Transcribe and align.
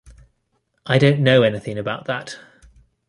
I 0.87 0.97
don't 0.97 1.19
know 1.19 1.43
anything 1.43 1.77
about 1.77 2.05
that. 2.05 2.35